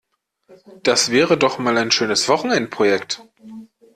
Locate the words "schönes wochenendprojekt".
1.91-3.21